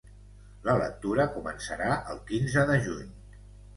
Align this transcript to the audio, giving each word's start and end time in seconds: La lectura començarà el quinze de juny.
La 0.69 0.73
lectura 0.79 1.27
començarà 1.35 1.91
el 2.15 2.23
quinze 2.33 2.65
de 2.71 2.79
juny. 2.89 3.05